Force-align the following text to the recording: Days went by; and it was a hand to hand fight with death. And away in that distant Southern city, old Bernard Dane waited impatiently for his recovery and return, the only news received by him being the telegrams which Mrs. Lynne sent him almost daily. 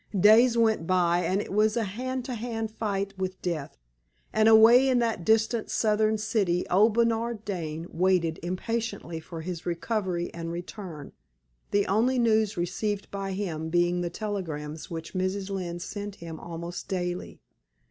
Days 0.19 0.57
went 0.57 0.87
by; 0.87 1.19
and 1.25 1.39
it 1.41 1.53
was 1.53 1.77
a 1.77 1.83
hand 1.83 2.25
to 2.25 2.33
hand 2.33 2.71
fight 2.71 3.15
with 3.19 3.39
death. 3.43 3.77
And 4.33 4.49
away 4.49 4.89
in 4.89 4.97
that 4.97 5.23
distant 5.23 5.69
Southern 5.69 6.17
city, 6.17 6.67
old 6.71 6.95
Bernard 6.95 7.45
Dane 7.45 7.85
waited 7.87 8.39
impatiently 8.41 9.19
for 9.19 9.41
his 9.41 9.67
recovery 9.67 10.33
and 10.33 10.51
return, 10.51 11.11
the 11.69 11.85
only 11.85 12.17
news 12.17 12.57
received 12.57 13.11
by 13.11 13.33
him 13.33 13.69
being 13.69 14.01
the 14.01 14.09
telegrams 14.09 14.89
which 14.89 15.13
Mrs. 15.13 15.51
Lynne 15.51 15.77
sent 15.79 16.15
him 16.15 16.39
almost 16.39 16.87
daily. 16.87 17.39